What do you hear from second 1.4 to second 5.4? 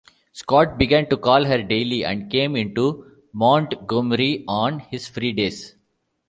her daily, and came into Montgomery on his free